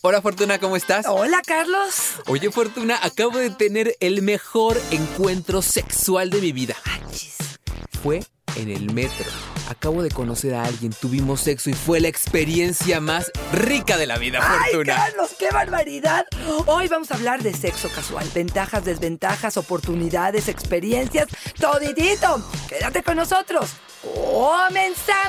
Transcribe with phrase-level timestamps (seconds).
[0.00, 1.06] Hola Fortuna, ¿cómo estás?
[1.08, 2.12] Hola Carlos.
[2.26, 6.76] Oye Fortuna, acabo de tener el mejor encuentro sexual de mi vida.
[6.84, 7.36] Achis.
[8.00, 8.24] Fue
[8.54, 9.26] en el metro.
[9.68, 14.18] Acabo de conocer a alguien, tuvimos sexo y fue la experiencia más rica de la
[14.18, 14.94] vida, ¡Ay, Fortuna.
[14.96, 16.24] Carlos, qué barbaridad!
[16.66, 18.26] Hoy vamos a hablar de sexo casual.
[18.34, 21.26] Ventajas, desventajas, oportunidades, experiencias,
[21.60, 22.42] toditito.
[22.68, 23.72] Quédate con nosotros.
[24.14, 25.28] ¡Comenzamos!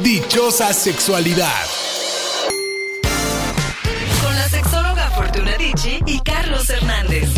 [0.00, 1.64] Dichosa sexualidad.
[4.20, 7.28] Con la sexóloga Fortuna Dicci y Carlos Hernández.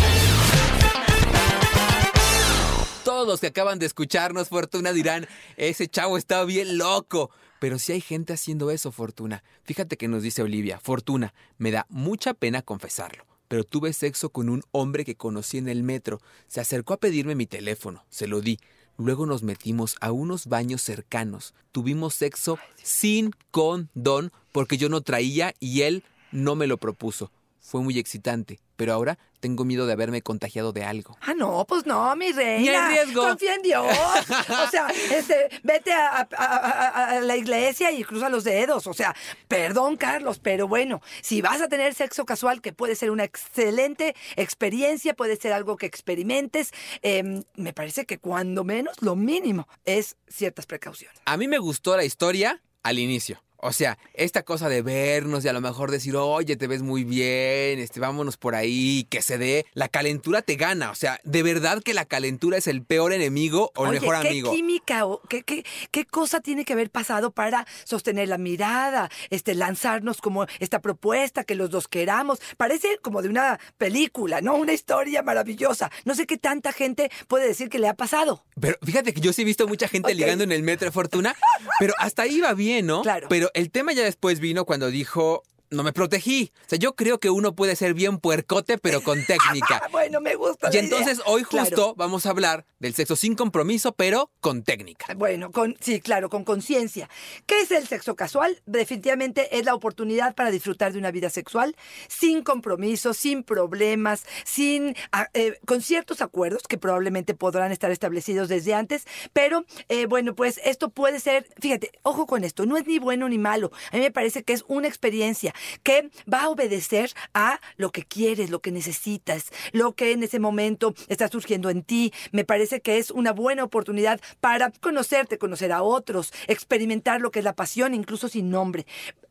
[3.05, 7.29] Todos los que acaban de escucharnos, Fortuna, dirán, ese chavo está bien loco.
[7.59, 9.43] Pero si hay gente haciendo eso, Fortuna.
[9.63, 13.23] Fíjate que nos dice Olivia, Fortuna, me da mucha pena confesarlo.
[13.47, 16.19] Pero tuve sexo con un hombre que conocí en el metro.
[16.47, 18.03] Se acercó a pedirme mi teléfono.
[18.09, 18.59] Se lo di.
[18.97, 21.53] Luego nos metimos a unos baños cercanos.
[21.71, 27.31] Tuvimos sexo sin condón porque yo no traía y él no me lo propuso.
[27.61, 31.17] Fue muy excitante, pero ahora tengo miedo de haberme contagiado de algo.
[31.21, 32.59] Ah, no, pues no, mi reina.
[32.59, 33.21] Ni hay riesgo.
[33.27, 33.85] Confía en Dios.
[33.87, 38.87] O sea, este, vete a, a- a- a la iglesia y cruza los dedos.
[38.87, 39.15] O sea,
[39.47, 44.15] perdón, Carlos, pero bueno, si vas a tener sexo casual, que puede ser una excelente
[44.35, 46.71] experiencia, puede ser algo que experimentes,
[47.01, 51.19] em, me parece que cuando menos, lo mínimo es ciertas precauciones.
[51.25, 53.43] A mí me gustó la historia al inicio.
[53.57, 57.03] O sea, esta cosa de vernos y a lo mejor decir, oye, te ves muy
[57.03, 59.65] bien, este, vámonos por ahí, que se dé.
[59.73, 60.91] La calentura te gana.
[60.91, 64.21] O sea, de verdad que la calentura es el peor enemigo o el Oye, mejor
[64.21, 64.51] ¿qué amigo.
[64.51, 69.55] química o qué, qué, qué cosa tiene que haber pasado para sostener la mirada, este,
[69.55, 72.39] lanzarnos como esta propuesta que los dos queramos?
[72.57, 74.55] Parece como de una película, ¿no?
[74.55, 75.91] Una historia maravillosa.
[76.05, 78.45] No sé qué tanta gente puede decir que le ha pasado.
[78.59, 81.35] Pero fíjate que yo sí he visto mucha gente ligando en el metro de Fortuna,
[81.79, 83.01] pero hasta ahí va bien, ¿no?
[83.01, 83.27] Claro.
[83.29, 86.51] Pero el tema ya después vino cuando dijo, no me protegí.
[86.65, 89.81] O sea, yo creo que uno puede ser bien puercote, pero con técnica.
[89.83, 90.69] Ah, bueno, me gusta.
[90.69, 91.25] Y la entonces idea.
[91.27, 91.65] hoy Claro.
[91.65, 95.13] justo vamos a hablar del sexo sin compromiso, pero con técnica.
[95.15, 97.09] Bueno, con, sí, claro, con conciencia.
[97.45, 98.61] ¿Qué es el sexo casual?
[98.65, 101.75] Definitivamente es la oportunidad para disfrutar de una vida sexual
[102.07, 108.49] sin compromisos, sin problemas, sin ah, eh, con ciertos acuerdos que probablemente podrán estar establecidos
[108.49, 112.85] desde antes, pero eh, bueno, pues esto puede ser, fíjate, ojo con esto, no es
[112.87, 113.71] ni bueno ni malo.
[113.91, 115.53] A mí me parece que es una experiencia
[115.83, 120.39] que va a obedecer a lo que quieres, lo que necesitas, lo que en ese
[120.39, 122.13] momento está surgiendo en ti.
[122.31, 127.39] Me parece que es una buena oportunidad para conocerte, conocer a otros, experimentar lo que
[127.39, 128.85] es la pasión, incluso sin nombre.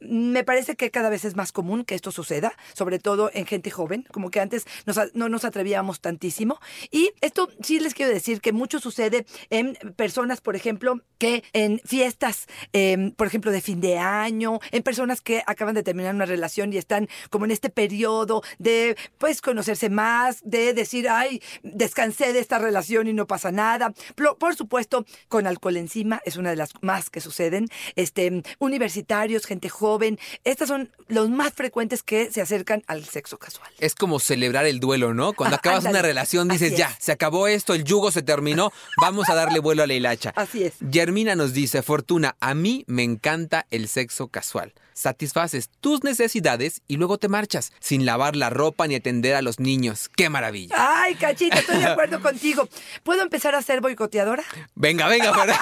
[0.09, 3.71] Me parece que cada vez es más común que esto suceda, sobre todo en gente
[3.71, 6.59] joven, como que antes nos no nos atrevíamos tantísimo.
[6.91, 11.81] Y esto sí les quiero decir que mucho sucede en personas, por ejemplo, que en
[11.84, 16.27] fiestas, em, por ejemplo, de fin de año, en personas que acaban de terminar una
[16.27, 22.33] relación y están como en este periodo de, pues, conocerse más, de decir, ay, descansé
[22.33, 23.93] de esta relación y no pasa nada.
[24.39, 27.69] Por supuesto, con alcohol encima, es una de las más que suceden.
[27.95, 29.96] Este, universitarios, gente joven,
[30.45, 33.71] estas son los más frecuentes que se acercan al sexo casual.
[33.79, 35.33] Es como celebrar el duelo, ¿no?
[35.33, 39.34] Cuando acabas una relación dices, ya, se acabó esto, el yugo se terminó, vamos a
[39.34, 40.33] darle vuelo a la hilacha.
[40.37, 40.75] Así es.
[40.91, 44.73] Germina nos dice, Fortuna, a mí me encanta el sexo casual.
[44.97, 49.61] Satisfaces tus necesidades y luego te marchas, sin lavar la ropa ni atender a los
[49.61, 50.09] niños.
[50.17, 50.75] ¡Qué maravilla!
[50.75, 52.67] Ay, cachita, estoy de acuerdo contigo.
[53.03, 54.43] ¿Puedo empezar a ser boicoteadora?
[54.75, 55.61] Venga, venga, fuera.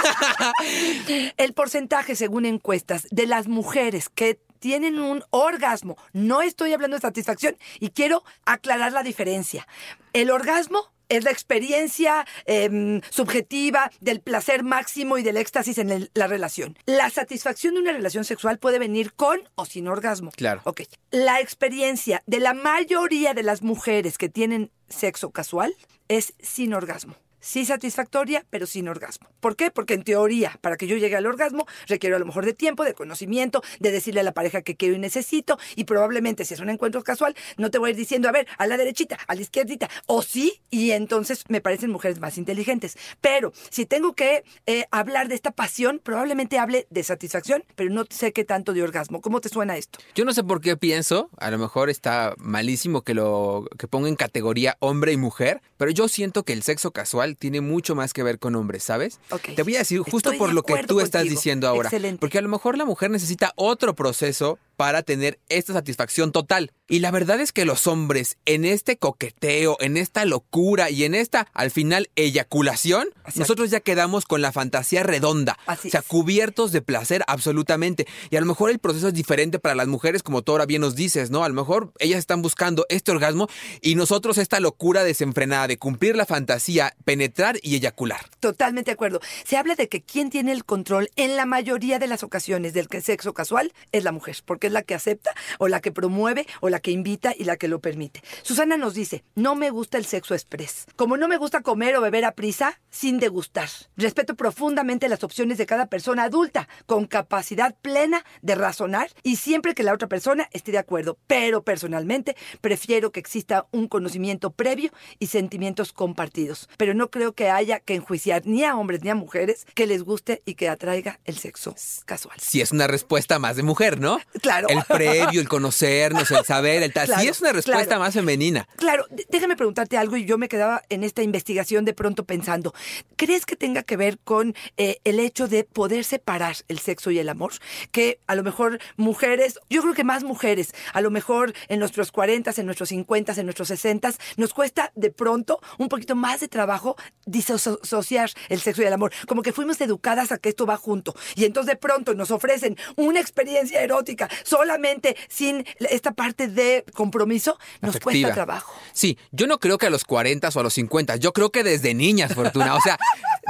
[1.36, 7.00] El porcentaje, según encuestas, de las mujeres que tienen un orgasmo, no estoy hablando de
[7.00, 9.66] satisfacción y quiero aclarar la diferencia.
[10.12, 16.10] El orgasmo es la experiencia em, subjetiva del placer máximo y del éxtasis en el-
[16.14, 16.76] la relación.
[16.86, 20.30] La satisfacción de una relación sexual puede venir con o sin orgasmo.
[20.36, 20.60] Claro.
[20.64, 20.82] Ok.
[21.10, 25.74] La experiencia de la mayoría de las mujeres que tienen sexo casual
[26.08, 27.14] es sin orgasmo.
[27.44, 29.28] Sí satisfactoria, pero sin orgasmo.
[29.40, 29.70] ¿Por qué?
[29.70, 32.84] Porque en teoría, para que yo llegue al orgasmo, requiero a lo mejor de tiempo,
[32.84, 36.60] de conocimiento, de decirle a la pareja que quiero y necesito, y probablemente si es
[36.60, 39.34] un encuentro casual, no te voy a ir diciendo, a ver, a la derechita, a
[39.34, 42.96] la izquierdita, o sí, y entonces me parecen mujeres más inteligentes.
[43.20, 48.06] Pero si tengo que eh, hablar de esta pasión, probablemente hable de satisfacción, pero no
[48.08, 49.20] sé qué tanto de orgasmo.
[49.20, 49.98] ¿Cómo te suena esto?
[50.14, 54.08] Yo no sé por qué pienso, a lo mejor está malísimo que lo que ponga
[54.08, 58.12] en categoría hombre y mujer, pero yo siento que el sexo casual tiene mucho más
[58.12, 59.20] que ver con hombres, ¿sabes?
[59.54, 62.18] Te voy a decir justo Estoy por de lo que tú estás diciendo ahora, Excelente.
[62.20, 66.72] porque a lo mejor la mujer necesita otro proceso para tener esta satisfacción total.
[66.86, 71.14] Y la verdad es que los hombres en este coqueteo, en esta locura y en
[71.14, 73.40] esta, al final, eyaculación, Así es.
[73.40, 75.58] nosotros ya quedamos con la fantasía redonda.
[75.66, 78.06] Así o sea, cubiertos de placer absolutamente.
[78.28, 80.82] Y a lo mejor el proceso es diferente para las mujeres, como tú ahora bien
[80.82, 81.42] nos dices, ¿no?
[81.42, 83.48] A lo mejor ellas están buscando este orgasmo
[83.80, 88.28] y nosotros esta locura desenfrenada de cumplir la fantasía, penetrar y eyacular.
[88.40, 89.20] Totalmente de acuerdo.
[89.44, 92.88] Se habla de que quien tiene el control en la mayoría de las ocasiones del
[92.88, 96.46] que sexo casual es la mujer, porque es la que acepta o la que promueve
[96.60, 98.22] o la que invita y la que lo permite.
[98.42, 100.86] Susana nos dice, no me gusta el sexo express.
[100.96, 103.68] Como no me gusta comer o beber a prisa sin degustar.
[103.96, 109.74] Respeto profundamente las opciones de cada persona adulta, con capacidad plena de razonar y siempre
[109.74, 111.18] que la otra persona esté de acuerdo.
[111.26, 116.68] Pero personalmente prefiero que exista un conocimiento previo y sentimientos compartidos.
[116.76, 120.02] Pero no creo que haya que enjuiciar ni a hombres ni a mujeres que les
[120.02, 121.74] guste y que atraiga el sexo
[122.04, 122.38] casual.
[122.40, 124.18] Si es una respuesta más de mujer, ¿no?
[124.40, 124.53] Claro.
[124.68, 127.06] El previo, el conocernos, el saber, el tal.
[127.06, 128.00] Claro, sí es una respuesta claro.
[128.00, 128.68] más femenina.
[128.76, 132.74] Claro, déjame preguntarte algo y yo me quedaba en esta investigación de pronto pensando,
[133.16, 137.18] ¿crees que tenga que ver con eh, el hecho de poder separar el sexo y
[137.18, 137.52] el amor?
[137.90, 142.12] Que a lo mejor mujeres, yo creo que más mujeres, a lo mejor en nuestros
[142.12, 146.48] 40, en nuestros 50, en nuestros 60, nos cuesta de pronto un poquito más de
[146.48, 146.96] trabajo
[147.26, 151.14] disociar el sexo y el amor, como que fuimos educadas a que esto va junto
[151.34, 157.58] y entonces de pronto nos ofrecen una experiencia erótica solamente sin esta parte de compromiso,
[157.82, 158.12] nos Afectiva.
[158.28, 158.74] cuesta trabajo.
[158.92, 161.64] Sí, yo no creo que a los 40 o a los 50, yo creo que
[161.64, 162.76] desde niñas, Fortuna.
[162.76, 162.96] O sea,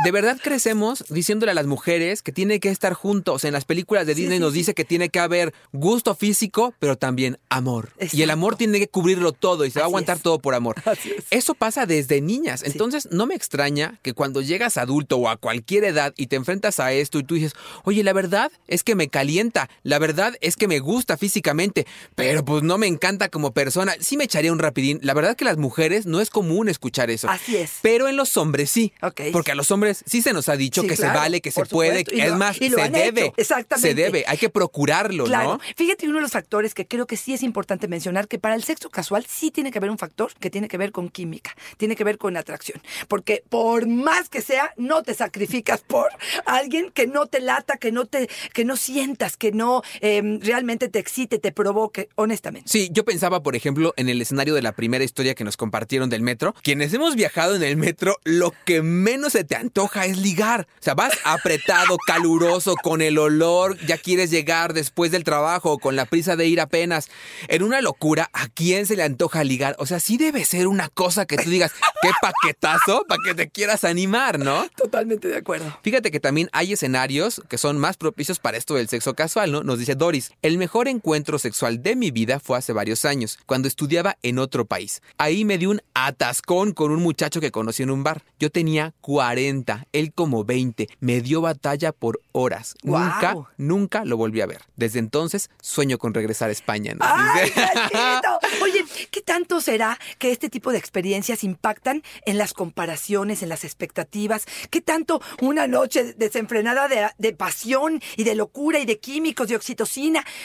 [0.02, 3.44] de verdad crecemos diciéndole a las mujeres que tienen que estar juntos.
[3.44, 4.58] En las películas de Disney sí, nos sí.
[4.60, 7.92] dice que tiene que haber gusto físico, pero también amor.
[8.12, 10.22] Y el amor tiene que cubrirlo todo y se va a aguantar es.
[10.22, 10.76] todo por amor.
[10.84, 11.24] Así es.
[11.30, 12.62] Eso pasa desde niñas.
[12.64, 16.80] Entonces, no me extraña que cuando llegas adulto o a cualquier edad y te enfrentas
[16.80, 17.52] a esto y tú dices,
[17.84, 22.44] oye, la verdad es que me calienta, la verdad es que me gusta físicamente, pero
[22.44, 23.94] pues no me encanta como persona.
[24.00, 25.00] Sí me echaría un rapidín.
[25.02, 27.28] La verdad que las mujeres no es común escuchar eso.
[27.28, 27.72] Así es.
[27.82, 28.92] Pero en los hombres sí.
[29.02, 29.22] Ok.
[29.32, 31.64] Porque a los hombres sí se nos ha dicho Sí, que se vale, que se
[31.66, 32.00] puede.
[32.00, 32.22] supuesto.
[32.24, 33.20] Es lo- más, se debe.
[33.26, 33.88] hecho, exactamente.
[33.88, 34.24] Se debe.
[34.28, 35.54] Hay que procurarlo, Claro.
[35.54, 35.60] ¿no?
[35.76, 38.62] Fíjate, uno de los factores que creo que sí es importante mencionar, que para el
[38.64, 41.96] sexo casual sí tiene que haber un factor que tiene que ver con química, tiene
[41.96, 42.80] que ver con atracción.
[43.08, 46.08] Porque por más que sea, no te sacrificas por
[46.46, 50.73] alguien que no te lata, que no te, que no sientas, que no eh, realmente
[50.78, 52.68] te excite, te provoque, honestamente.
[52.70, 56.10] Sí, yo pensaba, por ejemplo, en el escenario de la primera historia que nos compartieron
[56.10, 56.54] del metro.
[56.62, 60.66] Quienes hemos viajado en el metro, lo que menos se te antoja es ligar.
[60.80, 65.96] O sea, vas apretado, caluroso, con el olor, ya quieres llegar después del trabajo, con
[65.96, 67.08] la prisa de ir apenas.
[67.48, 69.76] En una locura, ¿a quién se le antoja ligar?
[69.78, 71.72] O sea, sí debe ser una cosa que tú digas,
[72.02, 74.66] qué paquetazo, para que te quieras animar, ¿no?
[74.76, 75.76] Totalmente de acuerdo.
[75.82, 79.62] Fíjate que también hay escenarios que son más propicios para esto del sexo casual, ¿no?
[79.62, 83.68] Nos dice Doris, el mejor encuentro sexual de mi vida fue hace varios años, cuando
[83.68, 85.02] estudiaba en otro país.
[85.18, 88.22] Ahí me di un atascón con un muchacho que conocí en un bar.
[88.38, 90.88] Yo tenía 40, él como 20.
[91.00, 92.76] Me dio batalla por horas.
[92.82, 94.62] Nunca, nunca lo volví a ver.
[94.74, 96.94] Desde entonces sueño con regresar a España.
[96.94, 97.52] nos ¡Ay!
[98.62, 103.64] Oye, ¿qué tanto será que este tipo de experiencias impactan en las comparaciones, en las
[103.64, 104.46] expectativas?
[104.70, 109.56] ¿Qué tanto una noche desenfrenada de, de pasión y de locura y de químicos, de
[109.56, 110.24] oxitocina,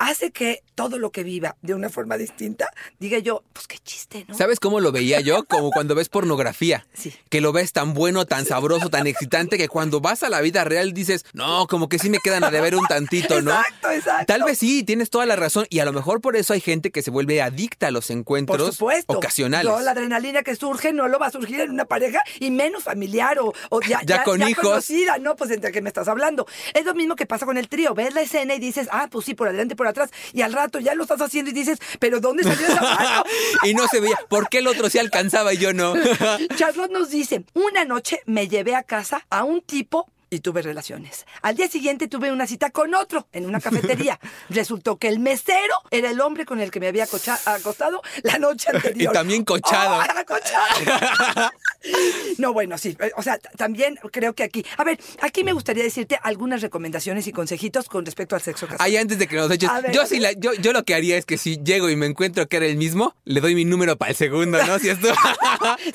[0.00, 4.24] hace que todo lo que viva de una forma distinta diga yo, pues qué chiste,
[4.26, 4.34] ¿no?
[4.34, 5.44] ¿Sabes cómo lo veía yo?
[5.44, 6.86] Como cuando ves pornografía.
[6.94, 7.14] Sí.
[7.28, 10.64] Que lo ves tan bueno, tan sabroso, tan excitante que cuando vas a la vida
[10.64, 13.50] real dices, no, como que sí me quedan a deber un tantito, ¿no?
[13.52, 14.24] Exacto, exacto.
[14.26, 15.66] Tal vez sí, tienes toda la razón.
[15.68, 18.16] Y a lo mejor por eso hay gente que se vuelve adicta a los Por
[18.16, 19.12] encuentros supuesto.
[19.12, 19.70] ocasionales.
[19.70, 22.82] No, la adrenalina que surge no lo va a surgir en una pareja y menos
[22.84, 24.64] familiar o, o ya, Ya con hijos.
[24.64, 25.36] conocida, ¿no?
[25.36, 26.46] Pues entre qué me estás hablando.
[26.72, 27.94] Es lo mismo que pasa con el trío.
[27.94, 30.10] Ves la escena y dices, ah, pues sí, por adelante, por atrás.
[30.32, 33.24] Y al rato ya lo estás haciendo y dices, pero ¿dónde salió esa mano?
[33.64, 34.18] y no se veía.
[34.28, 35.94] ¿Por qué el otro sí alcanzaba y yo no?
[36.56, 41.26] Charlotte nos dice, una noche me llevé a casa a un tipo y tuve relaciones.
[41.42, 44.18] Al día siguiente tuve una cita con otro en una cafetería.
[44.48, 48.68] Resultó que el mesero era el hombre con el que me había acostado la noche
[48.72, 49.12] anterior.
[49.12, 49.98] Y también cochado.
[50.00, 51.50] ¡Oh, cochado!
[52.38, 52.96] no, bueno, sí.
[53.00, 54.64] eh, O sea, también creo que aquí...
[54.76, 58.86] A ver, aquí me gustaría decirte algunas recomendaciones y consejitos con respecto al sexo casual.
[58.86, 61.16] Ahí antes de que nos eches, ver, yo sí la- yo, yo lo que haría
[61.16, 63.96] es que si llego y me encuentro que era el mismo, le doy mi número
[63.96, 64.78] para el segundo, ¿no?
[64.78, 65.08] Si esto.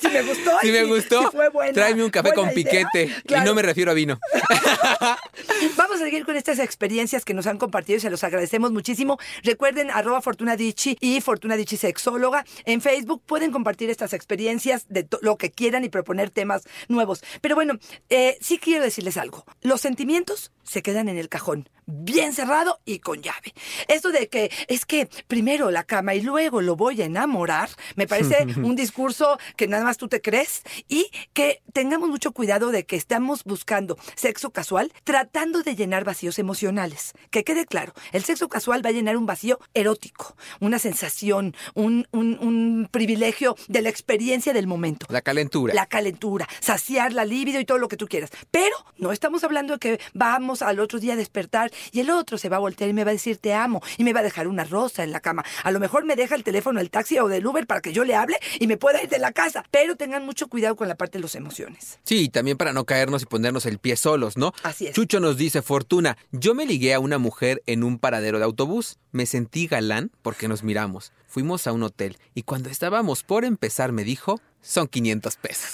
[0.00, 2.54] Si me gustó, Si me gustó, sí fue buena, tráeme un café con idea.
[2.54, 3.10] piquete.
[3.28, 4.18] Y no me refiero a vino.
[5.76, 9.18] Vamos a seguir con estas experiencias que nos han compartido y se los agradecemos muchísimo.
[9.42, 12.44] Recuerden, arroba Fortuna y Fortuna Dichi Sexóloga.
[12.64, 17.22] En Facebook pueden compartir estas experiencias de lo que quieran y proponer temas nuevos.
[17.40, 17.74] Pero bueno,
[18.08, 19.44] eh, sí quiero decirles algo.
[19.62, 23.54] Los sentimientos se quedan en el cajón, bien cerrado y con llave.
[23.88, 28.06] Esto de que es que primero la cama y luego lo voy a enamorar, me
[28.06, 32.84] parece un discurso que nada más tú te crees y que tengamos mucho cuidado de
[32.86, 37.12] que estamos buscando sexo casual tratando de llenar vacíos emocionales.
[37.30, 42.06] Que quede claro, el sexo casual va a llenar un vacío erótico, una sensación, un,
[42.12, 45.06] un- un privilegio de la experiencia del momento.
[45.10, 45.74] La calentura.
[45.74, 48.30] La calentura, saciar la libido y todo lo que tú quieras.
[48.50, 52.38] Pero no estamos hablando de que vamos al otro día a despertar y el otro
[52.38, 54.22] se va a voltear y me va a decir te amo y me va a
[54.22, 55.44] dejar una rosa en la cama.
[55.62, 58.04] A lo mejor me deja el teléfono del taxi o del Uber para que yo
[58.04, 59.64] le hable y me pueda ir de la casa.
[59.70, 61.98] Pero tengan mucho cuidado con la parte de las emociones.
[62.04, 64.52] Sí, y también para no caernos y ponernos el pie solos, ¿no?
[64.62, 64.94] Así es.
[64.94, 68.98] Chucho nos dice, Fortuna, yo me ligué a una mujer en un paradero de autobús.
[69.12, 71.12] Me sentí galán porque nos miramos.
[71.26, 75.70] Fuimos a un hotel y cuando estábamos por empezar me dijo, son 500 pesos.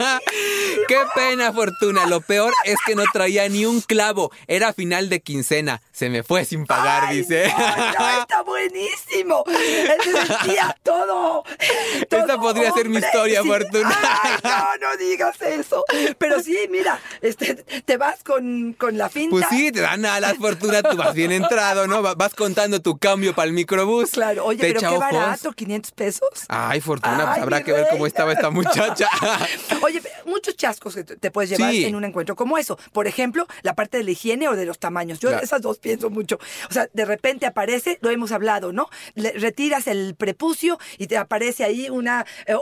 [0.88, 2.06] ¡Qué pena, Fortuna!
[2.06, 4.30] Lo peor es que no traía ni un clavo.
[4.46, 5.82] Era final de quincena.
[5.92, 7.52] Se me fue sin pagar, ¡Ay, dice.
[7.56, 9.44] No, no, está buenísimo.
[9.46, 11.44] Él sentía todo.
[12.00, 13.48] Esta todo podría ser mi historia, Sí.
[13.48, 13.98] Fortuna.
[14.22, 15.84] Ay, no, no digas eso.
[16.18, 19.30] Pero sí, mira, este, te vas con, con la finta.
[19.30, 22.02] Pues sí, te dan alas, Fortuna, tú vas bien entrado, ¿no?
[22.02, 24.10] Va- Vas contando tu cambio para el microbús.
[24.10, 25.00] Claro, oye, Te pero qué ojos.
[25.00, 26.28] barato, 500 pesos.
[26.48, 29.08] Ay, Fortuna, pues habrá que ver cómo estaba esta muchacha.
[29.82, 29.89] Oye,
[30.26, 31.84] muchos chascos que te puedes llevar Sí.
[31.84, 32.78] en un encuentro como eso.
[32.92, 35.18] Por ejemplo, la parte de la higiene o de los tamaños.
[35.20, 35.44] Yo Claro.
[35.44, 36.38] esas dos pienso mucho.
[36.68, 38.88] O sea, de repente aparece, lo hemos hablado, ¿no?
[39.14, 42.08] Le- retiras el prepucio y te aparece ahí un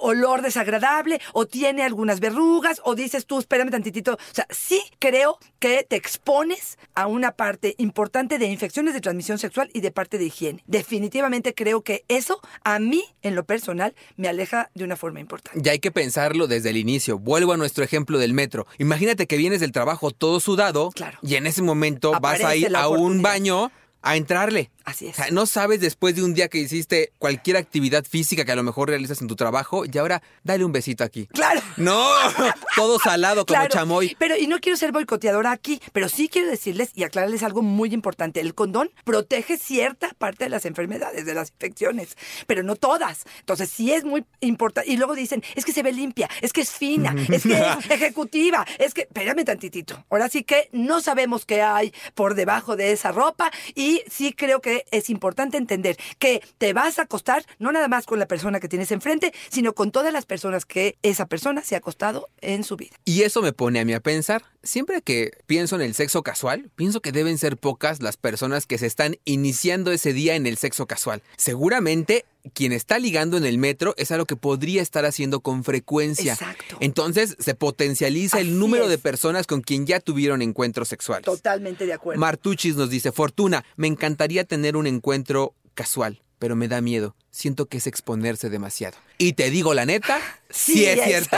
[0.00, 4.14] olor desagradable o tiene algunas verrugas o dices tú, espérame tantitito.
[4.14, 9.38] O sea, sí creo que te expones a una parte importante de infecciones de transmisión
[9.38, 10.62] sexual y de parte de higiene.
[10.66, 15.60] Definitivamente creo que eso a mí, en lo personal, me aleja de una forma importante.
[15.62, 17.17] Ya hay que pensarlo desde el inicio.
[17.18, 18.66] Vuelvo a nuestro ejemplo del metro.
[18.78, 21.18] Imagínate que vienes del trabajo todo sudado Claro.
[21.22, 23.70] y en ese momento vas a ir a un baño
[24.02, 24.70] a entrarle.
[24.88, 25.18] Así es.
[25.18, 28.56] O sea, no sabes después de un día que hiciste cualquier actividad física que a
[28.56, 31.26] lo mejor realizas en tu trabajo y ahora dale un besito aquí.
[31.26, 31.60] Claro.
[31.76, 32.10] No,
[32.76, 34.16] todo salado como Claro, chamoy.
[34.18, 37.92] Pero, y no quiero ser boicoteadora aquí, pero sí quiero decirles y aclararles algo muy
[37.92, 38.40] importante.
[38.40, 42.16] El condón protege cierta parte de las enfermedades, de las infecciones,
[42.46, 43.24] pero no todas.
[43.40, 44.90] Entonces sí es muy importante.
[44.90, 47.90] Y luego dicen, es que se ve limpia, es que es fina, es que es
[47.90, 50.02] ejecutiva, es que, espérame tantitito.
[50.08, 54.62] Ahora sí que no sabemos qué hay por debajo de esa ropa y sí creo
[54.62, 58.60] que es importante entender que te vas a acostar no nada más con la persona
[58.60, 62.64] que tienes enfrente, sino con todas las personas que esa persona se ha acostado en
[62.64, 62.96] su vida.
[63.04, 66.70] Y eso me pone a mí a pensar, siempre que pienso en el sexo casual,
[66.76, 70.56] pienso que deben ser pocas las personas que se están iniciando ese día en el
[70.56, 71.22] sexo casual.
[71.36, 76.32] Seguramente quien está ligando en el metro es algo que podría estar haciendo con frecuencia.
[76.34, 76.76] Exacto.
[76.80, 78.90] Entonces se potencializa Así el número es.
[78.90, 81.24] de personas con quien ya tuvieron encuentros sexuales.
[81.24, 82.20] Totalmente de acuerdo.
[82.20, 87.14] Martuchis nos dice, Fortuna, me encantaría tener un encuentro casual, pero me da miedo.
[87.30, 88.96] Siento que es exponerse demasiado.
[89.18, 90.18] Y te digo la neta,
[90.50, 91.04] sí, Sí es, es.
[91.04, 91.36] cierto.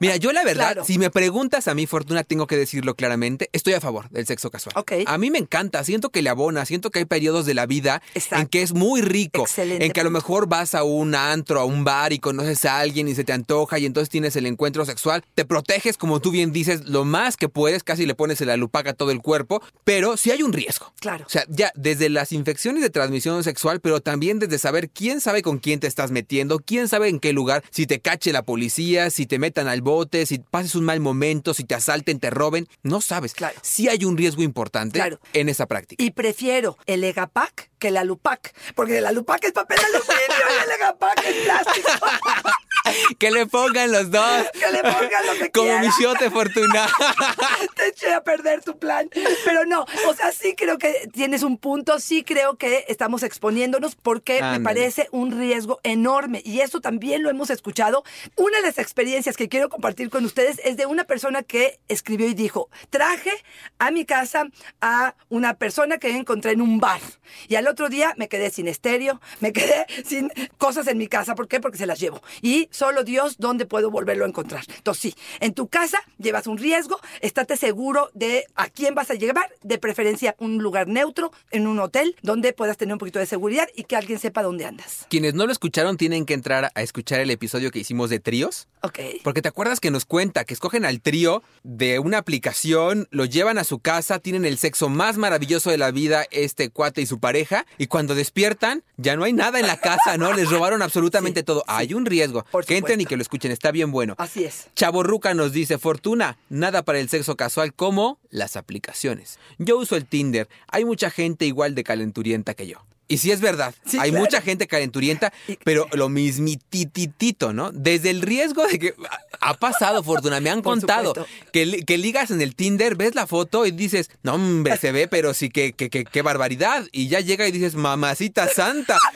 [0.00, 0.84] Mira, yo la verdad, Claro.
[0.84, 4.50] si me preguntas a mí, Fortuna, tengo que decirlo claramente, estoy a favor del sexo
[4.50, 4.74] casual.
[5.06, 8.02] A mí me encanta, siento que le abona, siento que hay periodos de la vida
[8.14, 8.42] Exacto.
[8.42, 9.42] en que es muy rico.
[9.42, 12.64] Excelente En que a lo mejor vas a un antro, a un bar y conoces
[12.64, 15.24] a alguien y se te antoja y entonces tienes el encuentro sexual.
[15.34, 18.90] Te proteges, como tú bien dices, lo más que puedes, casi le pones la lupaca
[18.90, 20.92] a todo el cuerpo, pero sí hay un riesgo.
[21.00, 21.24] Claro.
[21.26, 25.42] O sea, ya desde las infecciones de transmisión sexual, pero también desde saber quién sabe
[25.42, 29.10] con quién te estás metiendo, quién sabe en qué lugar, si te cache la policía,
[29.10, 32.66] si te metan al bote, si pases un mal momento, si te asalten, te roben,
[32.82, 33.34] no sabes.
[33.34, 33.54] Claro.
[33.60, 35.20] Sí hay un riesgo importante Claro.
[35.34, 36.02] en esa práctica.
[36.02, 40.70] Y prefiero el Egapac que la Lupac, porque la Lupac es papel aluminio y el
[40.76, 41.88] Egapac es plástico.
[43.18, 44.46] Que le pongan los dos.
[44.52, 46.88] que le pongan lo que Como mi shote fortuna.
[47.76, 49.08] te eché a perder tu plan.
[49.44, 53.96] Pero no, o sea, sí creo que tienes un punto, sí creo que estamos exponiéndonos
[53.96, 56.42] porque me parece un riesgo enorme.
[56.44, 58.04] Y eso también lo hemos escuchado.
[58.36, 62.28] Una de las experiencias que quiero compartir con ustedes es de una persona que escribió
[62.28, 63.32] y dijo, traje
[63.78, 64.46] a mi casa
[64.80, 67.00] a una persona que encontré en un bar.
[67.48, 71.34] Y al otro día me quedé sin estéreo, me quedé sin cosas en mi casa.
[71.34, 71.60] ¿Por qué?
[71.60, 72.22] Porque se las llevo.
[72.42, 74.64] Y solo Dios dónde puedo volverlo a encontrar.
[74.76, 79.14] Entonces sí, en tu casa llevas un riesgo, estate seguro de a quién vas a
[79.14, 83.26] llevar, de preferencia un lugar neutro, en un hotel, donde puedas tener un poquito de
[83.26, 85.06] seguridad y que alguien sepa dónde andas.
[85.10, 88.68] Quienes no lo escucharon tienen que entrar a escuchar el episodio que hicimos de tríos.
[88.82, 88.98] Ok.
[89.24, 93.58] Porque te acuerdas que nos cuenta que escogen al trío de una aplicación, lo llevan
[93.58, 97.18] a su casa, tienen el sexo más maravilloso de la vida, este cuate y su
[97.18, 100.32] pareja, y cuando despiertan, ya no hay nada en la casa, ¿no?
[100.32, 101.60] Les robaron absolutamente Sí, todo.
[101.60, 101.64] sí.
[101.68, 102.44] Hay un riesgo.
[102.50, 104.14] Por que entren y que lo escuchen, está bien bueno.
[104.18, 104.68] Así es.
[104.76, 109.38] Chaborruca nos dice, Fortuna, nada para el sexo casual como las aplicaciones.
[109.58, 112.84] Yo uso el Tinder, hay mucha gente igual de calenturienta que yo.
[113.10, 114.22] Y sí es verdad, Sí, hay claro.
[114.26, 115.32] mucha gente calenturienta,
[115.64, 117.72] pero lo mismititito, ¿no?
[117.72, 118.94] Desde el riesgo de que
[119.40, 121.14] ha pasado, Fortuna, me han Por contado
[121.50, 125.08] que, que ligas en el Tinder, ves la foto y dices, no hombre, se ve,
[125.08, 126.86] pero sí que, que, que- qué barbaridad.
[126.92, 128.98] Y ya llega y dices, mamacita santa.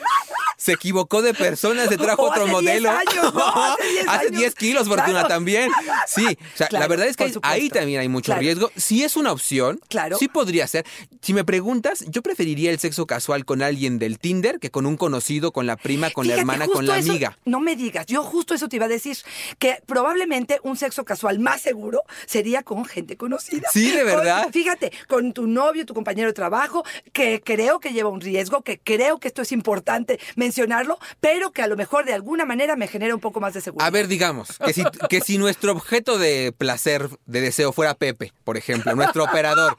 [0.63, 2.89] Se equivocó de persona, se trajo otro hace 10 modelo.
[2.91, 4.39] años, no, hace 10 Hace años.
[4.39, 5.27] 10 kilos, Fortuna, Claro.
[5.27, 5.69] también.
[6.07, 8.41] Sí, o sea, la verdad es que ahí también hay mucho Claro.
[8.41, 8.71] riesgo.
[8.77, 10.17] Si es una opción, Claro.
[10.17, 10.85] sí podría ser.
[11.21, 14.95] Si me preguntas, yo preferiría el sexo casual con alguien del Tinder que con un
[14.97, 17.37] conocido, con la prima, con la hermana, con la eso- amiga.
[17.45, 19.17] no me digas, yo justo eso te iba a decir,
[19.59, 23.67] que probablemente un sexo casual más seguro sería con gente conocida.
[23.71, 24.47] Sí, de Con- verdad.
[24.51, 28.79] fíjate, con tu novio, tu compañero de trabajo, que creo que lleva un riesgo, que
[28.79, 30.19] creo que esto es importante
[30.53, 33.61] mencionarlo, pero que a lo mejor de alguna manera me genera un poco más de
[33.61, 33.87] seguridad.
[33.87, 38.33] A ver, digamos, que si, que si nuestro objeto de placer, de deseo fuera Pepe,
[38.43, 39.77] por ejemplo, nuestro operador,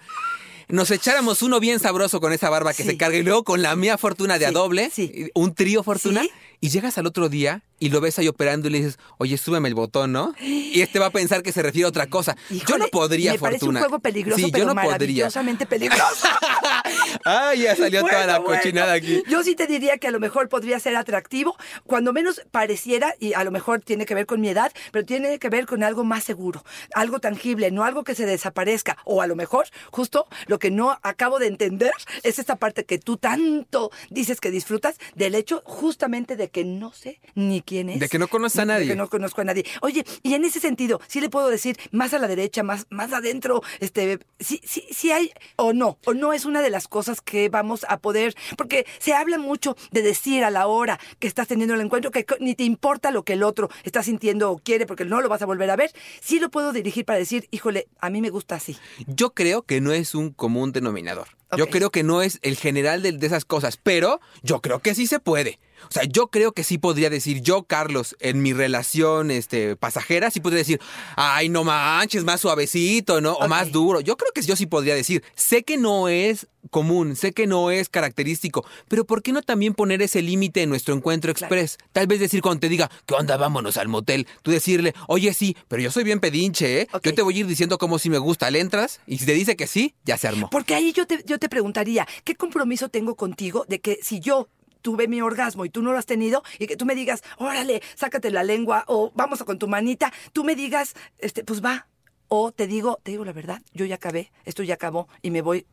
[0.68, 2.88] nos echáramos uno bien sabroso con esa barba que Sí.
[2.90, 5.30] se carga y luego con la mía fortuna de Sí, a doble, sí.
[5.34, 6.22] un trío fortuna.
[6.64, 9.68] Y llegas al otro día y lo ves ahí operando y le dices, oye, súbeme
[9.68, 10.34] el botón, ¿no?
[10.40, 12.38] Y este va a pensar que se refiere a otra cosa.
[12.66, 13.80] yo no podría, Me parece Fortuna.
[13.80, 14.92] un juego peligroso, Sí, pero yo no podría.
[14.92, 16.26] maravillosamente peligroso.
[17.24, 18.56] Ay, ya salió toda la bueno.
[18.60, 19.22] cochinada aquí.
[19.28, 21.54] Yo sí te diría que a lo mejor podría ser atractivo,
[21.86, 25.38] cuando menos pareciera, y a lo mejor tiene que ver con mi edad, pero tiene
[25.38, 28.96] que ver con algo más seguro, algo tangible, no algo que se desaparezca.
[29.04, 31.92] O a lo mejor, justo lo que no acabo de entender
[32.22, 36.92] es esta parte que tú tanto dices que disfrutas del hecho justamente de que no
[36.92, 37.98] sé ni quién es.
[37.98, 38.86] De que no conoces a De nadie.
[38.86, 39.66] que no conozco a nadie.
[39.82, 43.12] Oye, y en ese sentido, sí le puedo decir más a la derecha, más, más
[43.12, 47.20] adentro, este, sí, sí, sí hay o no, o no es una de las cosas
[47.20, 51.48] que vamos a poder, porque se habla mucho de decir a la hora que estás
[51.48, 54.86] teniendo el encuentro que ni te importa lo que el otro está sintiendo o quiere
[54.86, 55.90] porque no lo vas a volver a ver.
[56.20, 58.78] Sí lo puedo dirigir para decir, híjole, a mí me gusta así.
[59.08, 61.26] Yo creo que no es un común denominador.
[61.56, 64.94] Yo creo que no es el general de, de esas cosas, pero yo creo que
[64.94, 65.60] sí se puede.
[65.88, 70.30] O sea, yo creo que sí podría decir, yo, Carlos, en mi relación este, pasajera,
[70.30, 70.80] sí podría decir,
[71.16, 73.32] ay, no manches, más suavecito, ¿no?
[73.34, 74.00] O más duro.
[74.00, 77.70] Yo creo que yo sí podría decir, sé que no es común, sé que no
[77.70, 81.54] es característico, pero ¿por qué no también poner ese límite en nuestro encuentro Claro.
[81.54, 81.78] express?
[81.92, 83.36] Tal vez decir cuando te diga, ¿qué onda?
[83.36, 84.26] Vámonos al motel.
[84.42, 86.88] Tú decirle, oye, sí, pero yo soy bien pedinche, ¿eh?
[87.02, 88.50] Yo te voy a ir diciendo cómo si me gusta.
[88.50, 90.48] Le entras y si te dice que sí, ya se armó.
[90.50, 94.48] Porque ahí yo te, yo te preguntaría, ¿qué compromiso tengo contigo de que si yo
[94.84, 97.82] tuve mi orgasmo y tú no lo has tenido y que tú me digas, órale,
[97.94, 101.86] sácate la lengua o vamos a con tu manita, tú me digas, este, pues va.
[102.28, 105.40] O te digo, te digo la verdad, yo ya acabé, esto ya acabó y me
[105.40, 105.66] voy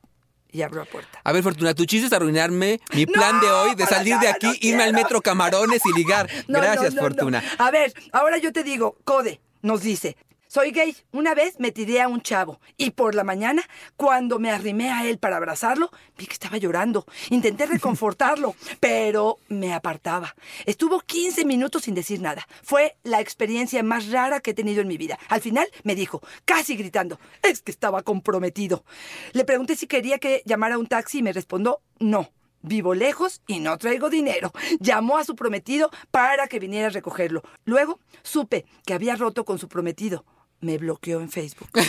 [0.50, 1.19] y abro la puerta.
[1.24, 4.30] A ver, Fortuna, tu chiste es arruinarme mi No, plan de hoy de salir de
[4.30, 6.30] aquí, no irme al metro Camarones y ligar.
[6.47, 6.95] No, Gracias.
[6.95, 7.43] Fortuna.
[7.58, 10.15] A ver, ahora yo te digo, Code nos dice,
[10.52, 10.94] soy gay.
[11.14, 13.64] Una vez me tiré a un chavo y por la mañana,
[13.96, 17.06] cuando me arrimé a él para abrazarlo, vi que estaba llorando.
[17.30, 20.36] Intenté reconfortarlo, pero me apartaba.
[20.66, 22.46] Estuvo 15 minutos sin decir nada.
[22.64, 25.18] Fue la experiencia más rara que he tenido en mi vida.
[25.30, 28.84] Al final me dijo, casi gritando, es que estaba comprometido.
[29.32, 32.30] Le pregunté si quería que llamara a un taxi y me respondió, no.
[32.62, 34.52] Vivo lejos y no traigo dinero.
[34.82, 37.42] Llamó a su prometido para que viniera a recogerlo.
[37.64, 40.26] Luego supe que había roto con su prometido.
[40.62, 41.69] Me bloqueó en Facebook.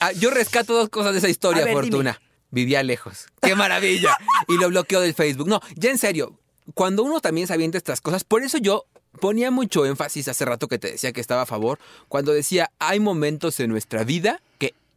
[0.00, 2.20] Ah, Yo rescato dos cosas de esa historia, ver, Fortuna.
[2.50, 3.26] Vivía lejos.
[3.42, 4.16] ¡Qué maravilla!
[4.48, 5.48] Y lo bloqueó del Facebook.
[5.48, 6.38] No, ya en serio,
[6.74, 8.86] cuando uno también se avienta estas cosas, por eso yo
[9.20, 11.78] ponía mucho énfasis hace rato que te decía que estaba a favor,
[12.08, 14.40] cuando decía, hay momentos en nuestra vida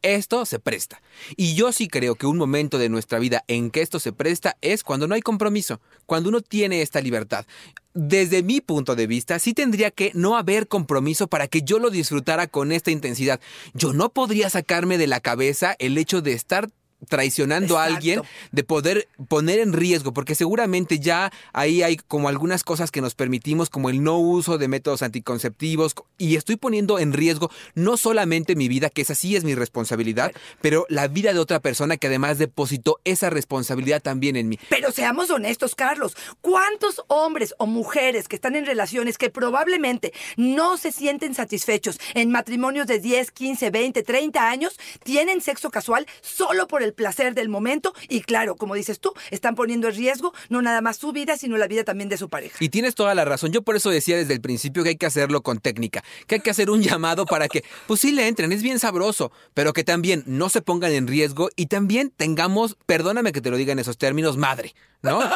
[0.02, 1.02] esto se presta.
[1.36, 4.58] Y yo sí creo que un momento de nuestra vida en que esto se presta
[4.62, 7.46] es cuando no hay compromiso, cuando uno tiene esta libertad.
[7.94, 11.90] Desde mi punto de vista, sí tendría que no haber compromiso para que yo lo
[11.90, 13.42] disfrutara con esta intensidad.
[13.74, 16.70] Yo no podría sacarme de la cabeza el hecho de estar
[17.08, 22.64] traicionando a alguien, de poder poner en riesgo, porque seguramente ya ahí hay como algunas
[22.64, 27.14] cosas que nos permitimos, como el no uso de métodos anticonceptivos, y estoy poniendo en
[27.14, 31.40] riesgo no solamente mi vida, que esa sí es mi responsabilidad, pero la vida de
[31.40, 34.60] otra persona que además depositó esa responsabilidad también en mí.
[34.70, 36.16] Pero seamos honestos, Carlos.
[36.42, 42.32] ¿Cuántos hombres o mujeres que están en relaciones que probablemente no se sienten satisfechos en
[42.32, 47.49] matrimonios de 10, 15, 20, 30 años tienen sexo casual solo por el placer del
[47.49, 47.93] momento?
[48.10, 51.58] Y claro, como dices tú, están poniendo en riesgo no nada más su vida, sino
[51.58, 52.58] la vida también de su pareja.
[52.60, 53.51] Y tienes toda la razón.
[53.51, 56.41] Yo por eso decía desde el principio que hay que hacerlo con técnica, que hay
[56.41, 59.84] que hacer un llamado para que, pues sí le entren, es bien sabroso, pero que
[59.84, 63.80] también no se pongan en riesgo y también tengamos, perdóname que te lo diga en
[63.80, 65.22] esos términos, madre, ¿no?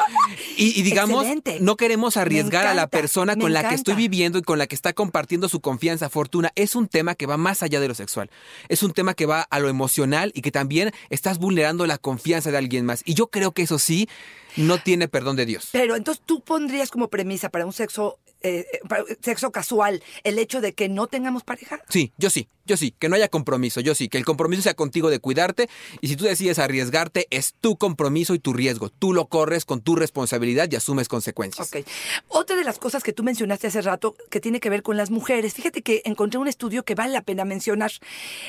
[0.58, 1.58] Y, y digamos, Excelente.
[1.60, 4.75] no queremos arriesgar a la persona con la que estoy viviendo y con la que
[4.75, 6.51] está compartiendo su confianza, fortuna.
[6.56, 8.30] Es un tema que va más allá de lo sexual.
[8.69, 12.51] Es un tema que va a lo emocional y que también estás vulnerando la confianza
[12.51, 13.01] de alguien más.
[13.06, 14.08] Y yo creo que eso sí
[14.56, 15.69] no tiene perdón de Dios.
[15.73, 20.62] Pero entonces tú pondrías como premisa para un sexo, eh, eh, sexo casual el hecho
[20.62, 21.81] de que no tengamos pareja.
[21.89, 24.75] Sí, yo sí, yo sí, que no haya compromiso, yo sí, que el compromiso sea
[24.75, 25.69] contigo de cuidarte
[26.01, 29.81] y si tú decides arriesgarte es tu compromiso y tu riesgo, tú lo corres con
[29.81, 31.67] tu responsabilidad y asumes consecuencias.
[31.73, 31.86] Ok.
[32.27, 35.10] Otra de las cosas que tú mencionaste hace rato que tiene que ver con las
[35.10, 35.53] mujeres.
[35.53, 37.91] Fíjate que encontré un estudio que vale la pena mencionar.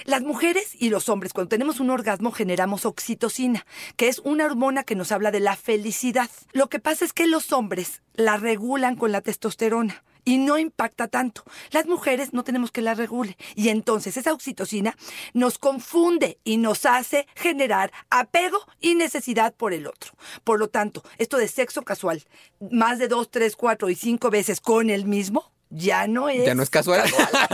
[0.05, 4.85] Las mujeres y los hombres, cuando tenemos un orgasmo, generamos oxitocina, que es una hormona
[4.85, 6.31] que nos habla de la felicidad.
[6.53, 10.05] Lo que pasa es que los hombres la regulan con la testosterona.
[10.29, 11.45] Y no impacta tanto.
[11.71, 13.37] Las mujeres no tenemos que la regule.
[13.55, 14.97] Y entonces esa oxitocina
[15.35, 20.15] nos confunde y nos hace generar apego y necesidad por el otro.
[20.43, 22.25] Por lo tanto, esto de sexo casual,
[22.73, 26.45] más de dos, tres, cuatro y cinco veces con el mismo, ya no es.
[26.45, 27.03] Ya no es casual,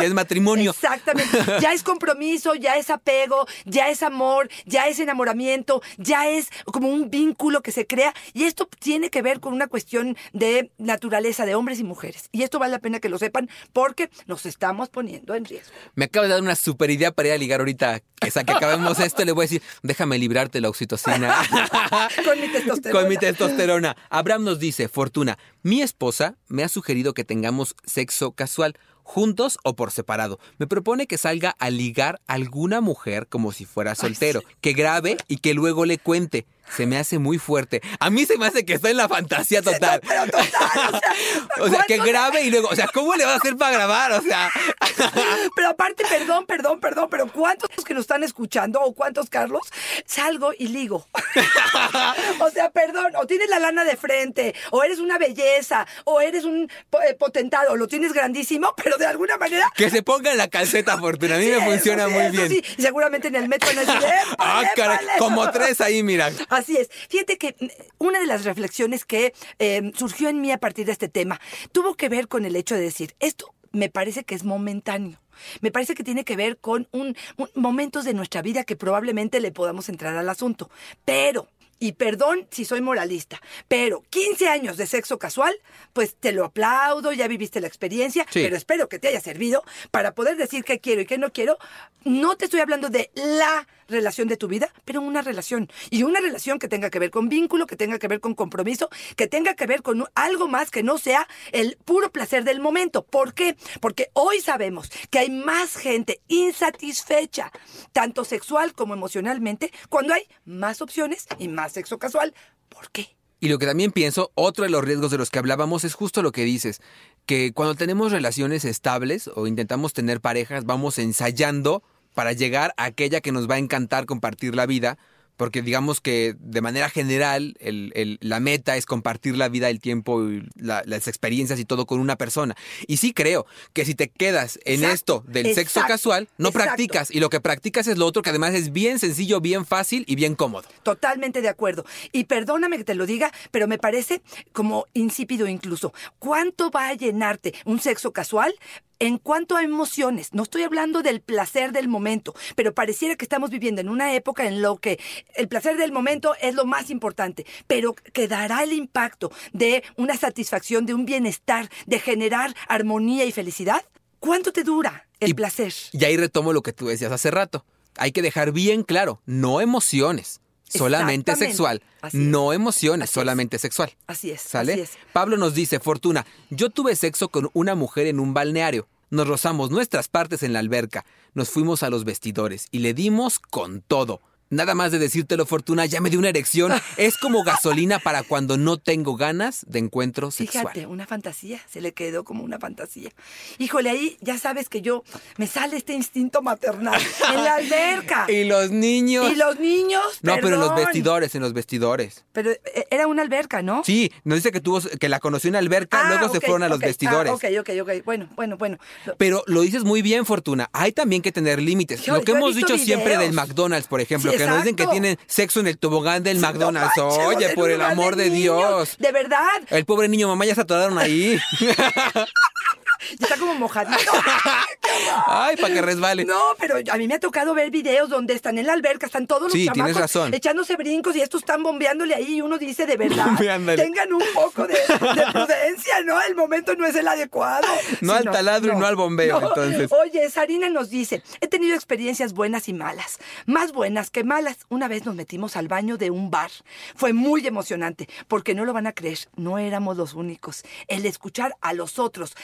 [0.00, 0.70] ya es matrimonio.
[0.72, 1.38] Exactamente.
[1.60, 6.88] Ya es compromiso, ya es apego, ya es amor, ya es enamoramiento, ya es como
[6.88, 8.14] un vínculo que se crea.
[8.32, 12.28] Y esto tiene que ver con una cuestión de naturaleza de hombres y mujeres.
[12.32, 15.72] Y esto vale la pena que lo sepan porque nos estamos poniendo en riesgo.
[15.94, 18.00] Me acaba de dar una super idea para ir a ligar ahorita.
[18.20, 21.34] Que, sa- que acabemos esto, le voy a decir, déjame librarte la oxitocina.
[22.24, 23.00] Con mi testosterona.
[23.00, 23.96] Con mi testosterona.
[24.08, 29.76] Abraham nos dice, Fortuna, mi esposa me ha sugerido que tengamos sexo casual, juntos o
[29.76, 30.40] por separado.
[30.58, 35.16] Me propone que salga a ligar a alguna mujer como si fuera soltero, que grabe
[35.28, 36.46] y que luego le cuente.
[36.74, 37.82] Se me hace muy fuerte.
[38.00, 40.00] A mí se me hace que está en la fantasía total.
[40.00, 41.12] Pero total, o sea,
[41.60, 43.72] O sea, que ¿cuántos- grabe y luego, o sea, ¿cómo le va a hacer para
[43.76, 44.12] grabar?
[44.12, 44.50] O sea,
[45.56, 49.62] Pero aparte, perdón, perdón, perdón, pero ¿cuántos que nos están escuchando o cuántos, Carlos?
[50.06, 51.06] Salgo y ligo.
[52.40, 56.44] o sea, perdón, o tienes la lana de frente, o eres una belleza, o eres
[56.44, 56.70] un
[57.06, 59.70] eh, potentado, lo tienes grandísimo, pero de alguna manera...
[59.76, 61.36] que se ponga en la calceta, Fortuna.
[61.36, 62.48] A mí me funciona sí, muy bien.
[62.48, 63.94] sí, y seguramente en el metro a decir,
[64.38, 65.18] Ah, "Épale, caray, épale".
[65.18, 66.30] como tres ahí, mira.
[66.48, 66.88] Así es.
[67.08, 67.66] Fíjate que mm,
[67.98, 71.40] una de las reflexiones que eh, surgió en mí a partir de este tema
[71.72, 75.18] tuvo que ver con el hecho de decir, esto me parece que es momentáneo.
[75.60, 79.40] Me parece que tiene que ver con un, un- momentos de nuestra vida que probablemente
[79.40, 80.70] le podamos entrar al asunto.
[81.04, 81.48] Pero,
[81.84, 85.54] y perdón si soy moralista, pero 15 años de sexo casual,
[85.92, 88.40] pues te lo aplaudo, ya viviste la experiencia, Sí.
[88.42, 91.58] pero espero que te haya servido para poder decir qué quiero y qué no quiero.
[92.04, 95.68] No te estoy hablando de la relación de tu vida, pero una relación.
[95.90, 98.88] Y una relación que tenga que ver con vínculo, que tenga que ver con compromiso,
[99.16, 103.04] que tenga que ver con algo más que no sea el puro placer del momento.
[103.04, 103.56] ¿Por qué?
[103.80, 107.52] Porque hoy sabemos que hay más gente insatisfecha,
[107.92, 112.34] tanto sexual como emocionalmente, cuando hay más opciones y más sexo casual.
[112.68, 113.16] ¿Por qué?
[113.40, 116.22] Y lo que también pienso, otro de los riesgos de los que hablábamos es justo
[116.22, 116.80] lo que dices,
[117.26, 121.82] que cuando tenemos relaciones estables o intentamos tener parejas, vamos ensayando
[122.14, 124.96] para llegar a aquella que nos va a encantar compartir la vida,
[125.36, 129.80] porque digamos que de manera general el- el- la meta es compartir la vida, el
[129.80, 132.54] tiempo, y la- las experiencias y todo con una persona.
[132.86, 136.66] Y sí creo que si te quedas en Exacto, esto del sexo casual, no exacto.
[136.68, 140.04] practicas, y lo que practicas es lo otro que además es bien sencillo, bien fácil
[140.06, 140.68] y bien cómodo.
[140.84, 141.84] Totalmente de acuerdo.
[142.12, 144.22] Y perdóname que te lo diga, pero me parece
[144.52, 145.92] como insípido incluso.
[146.20, 148.54] ¿Cuánto va a llenarte un sexo casual?
[149.00, 153.50] En cuanto a emociones, no estoy hablando del placer del momento, pero pareciera que estamos
[153.50, 155.00] viviendo en una época en lo que
[155.34, 160.86] el placer del momento es lo más importante, pero quedará el impacto de una satisfacción,
[160.86, 163.84] de un bienestar, de generar armonía y felicidad.
[164.20, 165.74] ¿Cuánto te dura el Y- placer?
[165.92, 167.64] Y ahí retomo lo que tú decías hace rato.
[167.96, 170.40] Hay que dejar bien claro, no emociones,
[170.78, 171.82] solamente sexual.
[172.12, 173.14] No emociones, Así es.
[173.14, 173.92] solamente sexual.
[174.06, 174.72] Así es, ¿Sale?
[174.72, 174.90] así es.
[175.12, 178.86] Pablo nos dice, Fortuna, yo tuve sexo con una mujer en un balneario.
[179.10, 181.04] Nos rozamos nuestras partes en la alberca.
[181.34, 184.20] Nos fuimos a los vestidores y le dimos con todo.
[184.50, 186.72] Nada más de decírtelo, Fortuna, ya me dio una erección.
[186.96, 190.64] Es como gasolina para cuando no tengo ganas de encuentro sexual.
[190.72, 193.10] Fíjate, una fantasía, se le quedó como una fantasía.
[193.58, 195.02] Híjole, ahí ya sabes que yo
[195.36, 197.00] me sale este instinto maternal
[197.34, 198.26] en la alberca.
[198.30, 199.30] Y los niños.
[199.32, 200.02] Y los niños.
[200.22, 202.24] No, pero en los vestidores, en los vestidores.
[202.32, 203.82] Pero eh, era una alberca, ¿no?
[203.84, 206.62] Sí, nos dice que tuvo, que la conoció en la alberca, Ah, luego se fueron
[206.62, 206.84] a los ok.
[206.84, 207.32] vestidores.
[207.32, 208.04] Ah, ok, ok, ok.
[208.04, 208.78] Bueno, bueno, bueno.
[209.18, 210.68] Pero lo dices muy bien, Fortuna.
[210.72, 212.02] Hay también que tener límites.
[212.02, 213.32] Yo- lo que hemos dicho siempre del.
[213.32, 215.00] McDonald's, por ejemplo, Sí, que nos dicen que exacto.
[215.00, 216.96] tienen sexo en el tobogán del no McDonald's.
[216.96, 218.96] manches, Oye, por el amor de Dios.
[218.98, 219.40] De verdad.
[219.70, 221.38] El pobre niño, mamá, ya se atoraron ahí.
[223.18, 224.12] Y está como mojadito.
[225.26, 226.24] Ay, para que resbale.
[226.24, 229.26] No, pero a mí me ha tocado ver videos donde están en la alberca, están
[229.26, 230.34] todos los Sí, chamacos tienes razón.
[230.34, 233.26] echándose brincos y estos están bombeándole ahí y uno dice de verdad,
[233.76, 236.20] tengan un poco de, de prudencia, ¿no?
[236.22, 237.66] El momento no es el adecuado.
[238.00, 239.90] No Sí, al taladro y no al bombeo, entonces.
[239.92, 244.58] Oye, Sarina nos dice, he tenido experiencias buenas y malas, más buenas que malas.
[244.68, 246.50] Una vez nos metimos al baño de un bar.
[246.94, 250.62] Fue muy emocionante, porque no lo van a creer, no éramos los únicos.
[250.88, 252.34] El escuchar a los otros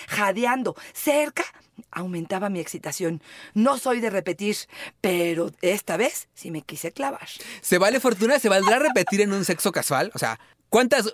[0.93, 1.45] cerca
[1.91, 3.23] aumentaba mi excitación.
[3.55, 4.57] No soy de repetir,
[5.01, 7.29] pero esta vez sí me quise clavar.
[7.61, 8.39] ¿Se vale Fortuna?
[8.39, 10.11] ¿Se valdrá repetir en un sexo casual?
[10.15, 10.39] O sea,
[10.71, 11.13] ¿cuántas,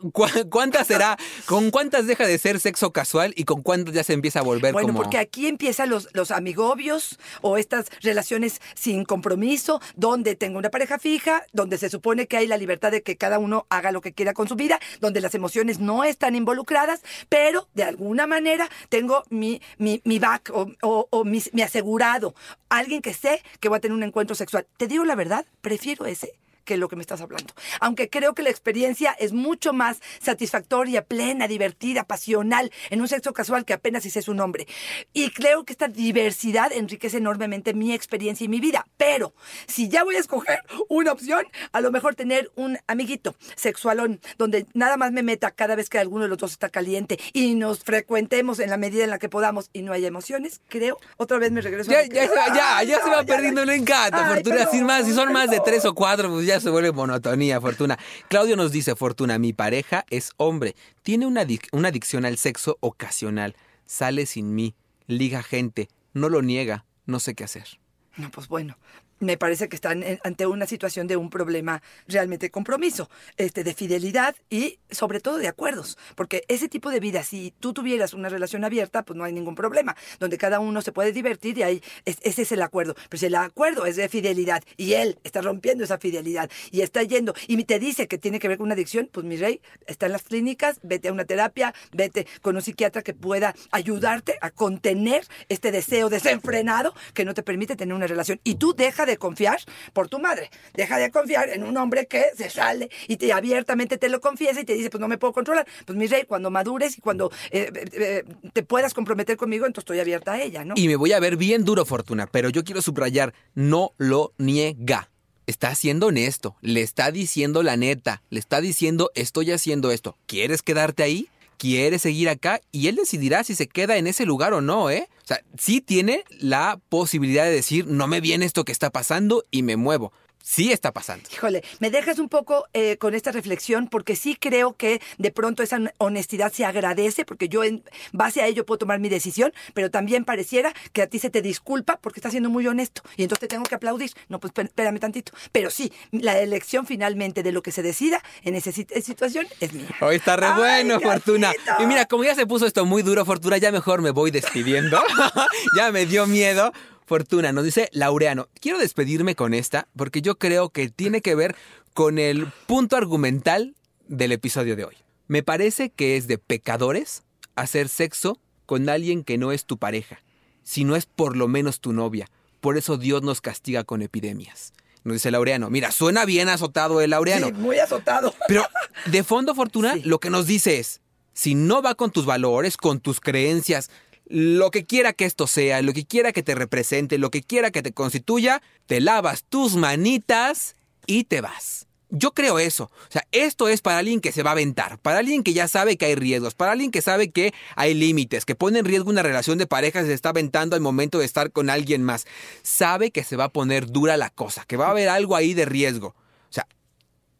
[0.50, 1.16] cuántas será?
[1.46, 4.72] ¿Con cuántas deja de ser sexo casual y con cuántas ya se empieza a volver
[4.72, 5.00] Bueno, como...
[5.02, 10.98] porque aquí empiezan los, los amigobios o estas relaciones sin compromiso, donde tengo una pareja
[10.98, 14.12] fija, donde se supone que hay la libertad de que cada uno haga lo que
[14.12, 19.24] quiera con su vida, donde las emociones no están involucradas, pero de alguna manera tengo
[19.30, 22.34] mi, mi, mi back o, o- o mi, mi asegurado,
[22.68, 24.66] alguien que sé que va a tener un encuentro sexual.
[24.76, 26.34] Te digo la verdad, prefiero ese
[26.66, 27.54] que lo que me estás hablando.
[27.80, 33.32] Aunque creo que la experiencia es mucho más satisfactoria, plena, divertida, pasional en un sexo
[33.32, 34.66] casual que apenas si sé su nombre.
[35.14, 38.86] Y creo que esta diversidad enriquece enormemente mi experiencia y mi vida.
[38.98, 39.32] Pero
[39.66, 44.66] si ya voy a escoger una opción, a lo mejor tener un amiguito sexualón donde
[44.74, 47.84] nada más me meta cada vez que alguno de los dos está caliente y nos
[47.84, 50.98] frecuentemos en la medida en la que podamos y no haya emociones, creo.
[51.16, 53.22] Otra vez me regreso a Ya, que- ya, se ya, Ay, ya se no, va
[53.24, 54.66] perdiendo el encanto, Fortuna.
[54.70, 57.98] sin más, si son más de tres o cuatro, pues ya se vuelve monotonía, Fortuna.
[58.28, 63.54] Claudio nos dice, Fortuna, mi pareja es hombre, tiene una, una adicción al sexo ocasional,
[63.84, 64.74] sale sin mí,
[65.06, 67.78] liga gente, no lo niega, no sé qué hacer.
[68.16, 68.78] No, pues bueno,
[69.18, 73.74] me parece que están ante una situación de un problema realmente de compromiso, este, de
[73.74, 75.96] fidelidad y sobre todo de acuerdos.
[76.14, 79.54] Porque ese tipo de vida, si tú tuvieras una relación abierta, pues no hay ningún
[79.54, 82.94] problema, donde cada uno se puede divertir y ahí es- ese es el acuerdo.
[83.08, 87.02] Pero si el acuerdo es de fidelidad y él está rompiendo esa fidelidad y está
[87.02, 90.06] yendo y te dice que tiene que ver con una adicción, pues mi rey, está
[90.06, 94.50] en las clínicas, vete a una terapia, vete con un psiquiatra que pueda ayudarte a
[94.50, 98.40] contener este deseo desenfrenado que no te permite tener una relación.
[98.44, 98.74] Y tú
[99.06, 99.58] de confiar
[99.92, 103.98] por tu madre, deja de confiar en un hombre que se sale y te abiertamente
[103.98, 105.66] te lo confiesa y te dice, pues no me puedo controlar.
[105.84, 109.84] Pues mi rey, cuando madures y cuando eh, eh, eh, te puedas comprometer conmigo, entonces
[109.84, 110.74] estoy abierta a ella, ¿no?
[110.76, 115.10] Y me voy a ver bien duro, Fortuna, pero yo quiero subrayar, no lo niega.
[115.46, 120.16] Está siendo honesto, le está diciendo la neta, le está diciendo estoy haciendo esto.
[120.26, 121.28] ¿Quieres quedarte ahí?
[121.58, 122.60] ¿Quieres seguir acá?
[122.72, 125.08] Y él decidirá si se queda en ese lugar o no, ¿eh?
[125.22, 129.44] O sea, sí tiene la posibilidad de decir, no me viene esto que está pasando
[129.50, 130.12] y me muevo.
[130.48, 131.28] Sí está pasando.
[131.32, 135.64] Híjole, me dejas un poco eh, con esta reflexión porque sí creo que de pronto
[135.64, 137.82] esa honestidad se agradece porque yo en
[138.12, 141.42] base a ello puedo tomar mi decisión, pero también pareciera que a ti se te
[141.42, 144.12] disculpa porque estás siendo muy honesto y entonces te tengo que aplaudir.
[144.28, 145.32] No, pues espé- espérame tantito.
[145.50, 149.72] Pero sí, la elección finalmente de lo que se decida en esa sit- situación es
[149.72, 149.88] mía.
[150.00, 150.54] Hoy está re Ay,
[150.84, 151.52] bueno, Fortuna.
[151.80, 155.02] Y mira, como ya se puso esto muy duro, Fortuna, ya mejor me voy despidiendo.
[155.76, 156.72] ya me dio miedo.
[157.06, 161.54] Fortuna, nos dice Laureano, quiero despedirme con esta porque yo creo que tiene que ver
[161.94, 163.76] con el punto argumental
[164.08, 164.96] del episodio de hoy.
[165.28, 167.22] Me parece que es de pecadores
[167.54, 170.20] hacer sexo con alguien que no es tu pareja,
[170.64, 172.28] si no es por lo menos tu novia.
[172.60, 174.72] Por eso Dios nos castiga con epidemias.
[175.04, 177.46] Nos dice Laureano, mira, suena bien azotado el Laureano.
[177.46, 178.34] Sí, muy azotado.
[178.48, 178.64] Pero
[179.06, 180.02] de fondo, Fortuna, Sí.
[180.02, 181.00] lo que nos dice es,
[181.32, 183.90] si no va con tus valores, con tus creencias,
[184.28, 187.70] lo que quiera que esto sea, lo que quiera que te represente, lo que quiera
[187.70, 191.86] que te constituya, te lavas tus manitas y te vas.
[192.10, 192.84] Yo creo eso.
[192.84, 195.66] O sea, esto es para alguien que se va a aventar, para alguien que ya
[195.66, 199.10] sabe que hay riesgos, para alguien que sabe que hay límites, que pone en riesgo
[199.10, 202.26] una relación de pareja si se está aventando al momento de estar con alguien más.
[202.62, 205.52] Sabe que se va a poner dura la cosa, que va a haber algo ahí
[205.52, 206.08] de riesgo.
[206.48, 206.68] O sea,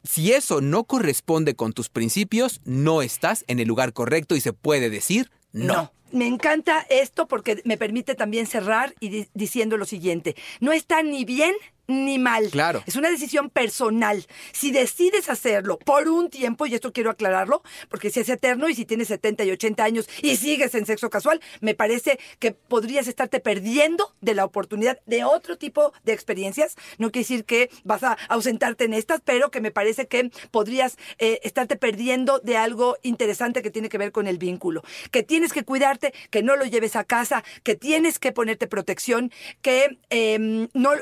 [0.03, 4.53] si eso no corresponde con tus principios, no estás en el lugar correcto y se
[4.53, 5.93] puede decir no.
[6.17, 10.35] Me encanta esto porque me permite también cerrar y di- diciendo lo siguiente.
[10.61, 11.55] No está ni bien
[11.87, 12.51] ni mal.
[12.51, 12.83] Claro.
[12.87, 14.27] Es una decisión personal.
[14.53, 18.75] Si decides hacerlo por un tiempo, y esto quiero aclararlo, porque si es eterno y
[18.75, 23.07] si tienes 70 y 80 años y sigues en sexo casual, me parece que podrías
[23.09, 26.77] estarte perdiendo de la oportunidad de otro tipo de experiencias.
[26.99, 30.97] No quiere decir que vas a ausentarte en estas, pero que me parece que podrías
[31.19, 34.83] eh, estarte perdiendo de algo interesante que tiene que ver con el vínculo.
[35.11, 39.33] Que tienes que cuidarte, que no lo lleves a casa, que tienes que ponerte protección,
[39.63, 40.93] que em, no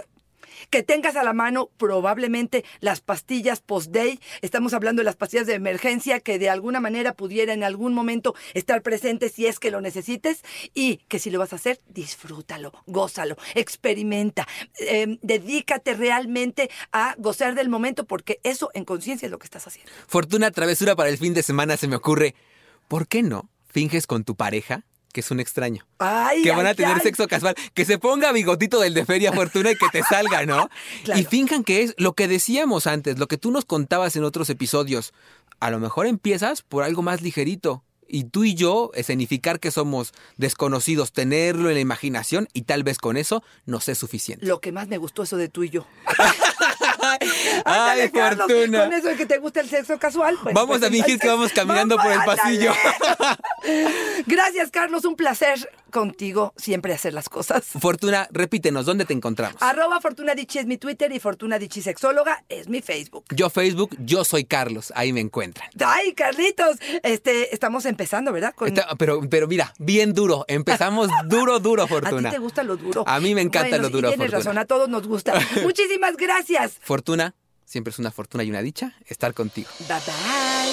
[0.70, 4.20] que tengas a la mano probablemente las pastillas post-day.
[4.42, 8.34] Estamos hablando de las pastillas de emergencia que de alguna manera pudiera en algún momento
[8.54, 10.42] estar presente si es que lo necesites
[10.74, 14.46] y que si lo vas a hacer, disfrútalo, gózalo, experimenta,
[14.80, 19.66] eh, dedícate realmente a gozar del momento porque eso en conciencia es lo que estás
[19.66, 19.90] haciendo.
[20.06, 22.34] Fortuna travesura para el fin de semana se me ocurre.
[22.88, 25.86] ¿Por qué no finges con tu pareja que es un extraño?
[25.98, 27.00] Ay, que van a tener ay.
[27.00, 30.68] sexo casual, que se ponga bigotito del de Feria Fortuna y que te salga, ¿no?
[31.04, 31.20] Claro.
[31.20, 34.50] Y finjan que es lo que decíamos antes, lo que tú nos contabas en otros
[34.50, 35.12] episodios.
[35.60, 37.84] A lo mejor empiezas por algo más ligerito.
[38.08, 42.98] Y tú y yo, escenificar que somos desconocidos, tenerlo en la imaginación y tal vez
[42.98, 44.44] con eso nos es suficiente.
[44.46, 45.86] Lo que más me gustó eso de tú y yo.
[47.64, 48.84] Ay, Carlos, Fortuna.
[48.84, 50.36] Con eso de que te gusta el sexo casual.
[50.42, 52.72] pues, Vamos pues, a fingir que vamos caminando por el pasillo.
[54.26, 55.04] Gracias, Carlos.
[55.04, 57.64] Un placer contigo siempre hacer las cosas.
[57.80, 59.56] Fortuna, repítenos, ¿dónde te encontramos?
[59.62, 63.24] Arroba Fortuna Dichi es mi Twitter y Fortuna Dichi Sexóloga es mi Facebook.
[63.30, 65.68] Yo Facebook, yo soy Carlos, ahí me encuentran.
[65.84, 68.54] Ay, Carlitos, este, estamos empezando, ¿verdad?
[68.56, 70.44] Con- Está- pero, pero mira, bien duro.
[70.48, 72.30] Empezamos duro, duro, a Fortuna.
[72.30, 73.04] ti te gusta lo duro.
[73.06, 74.38] A mí me encanta Bueno, lo duro, Tienes Fortuna.
[74.38, 75.34] razón, a todos nos gusta.
[75.62, 76.78] Muchísimas gracias.
[76.82, 77.33] Fortuna,
[77.64, 79.68] siempre es una fortuna y una dicha estar contigo.
[79.88, 80.63] Bye bye.